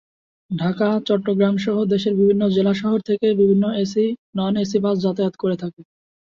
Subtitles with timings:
[0.51, 5.81] ঢাকা, চট্টগ্রাম সহ দেশের বিভিন্ন জেলা শহর থেকে বিভিন্ন এসি/নন-এসি বাস যাতায়াত করে থাকে।